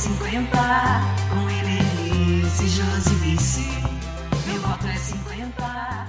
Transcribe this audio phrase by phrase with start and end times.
[0.00, 0.48] 50,
[1.28, 1.50] com.
[4.50, 6.06] Meu voto é 50.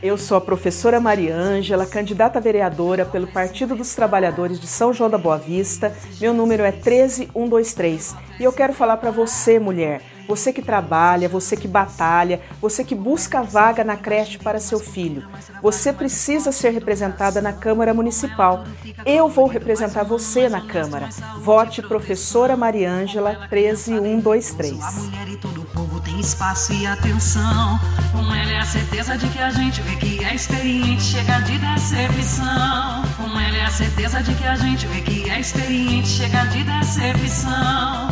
[0.00, 5.10] Eu sou a professora Maria Ângela, candidata vereadora pelo Partido dos Trabalhadores de São João
[5.10, 5.92] da Boa Vista.
[6.20, 11.56] Meu número é 13123 e eu quero falar para você, mulher, você que trabalha, você
[11.56, 15.26] que batalha, você que busca vaga na creche para seu filho.
[15.62, 18.64] Você precisa ser representada na Câmara Municipal.
[19.04, 21.08] Eu vou representar você na Câmara.
[21.40, 24.80] Vote professora Maria Ângela 13123.
[24.82, 27.78] A mulher e todo o povo tem espaço e atenção.
[28.12, 31.58] Com ela é a certeza de que a gente vê que é experiente, chega de
[31.58, 33.02] decepção.
[33.16, 36.62] Com ela é a certeza de que a gente vê que é experiente, chega de
[36.64, 38.03] decepção.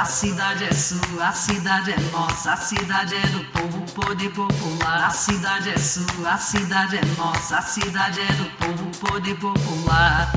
[0.00, 5.04] A cidade é sua, a cidade é nossa, a cidade é do povo, poder popular.
[5.04, 10.32] A cidade é sua, a cidade é nossa, a cidade é do povo, poder popular.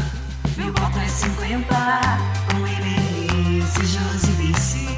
[0.58, 1.76] Meu voto é 50,
[2.52, 4.98] com Helenice, Josi Vice.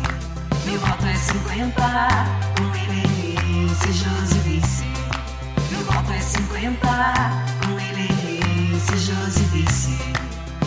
[0.65, 1.81] Meu voto é 50,
[2.57, 4.83] com Helenice, Josi Vice.
[5.69, 6.87] Meu voto é 50,
[7.67, 9.95] com Helenice, Josi Vice.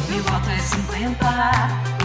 [0.08, 1.97] Meu voto é 50,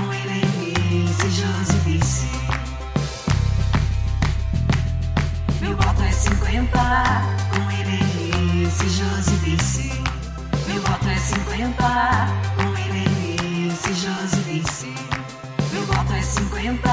[6.94, 7.04] 50,
[7.50, 10.04] com Helenice, Josi Vice.
[10.68, 11.84] Meu voto é 50,
[12.56, 14.94] com Helenice, Josi Vice.
[15.72, 16.90] Meu voto é 50,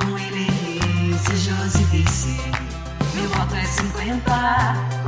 [0.00, 2.40] com Helenice, Josi Vice.
[3.14, 4.99] Meu voto é 50,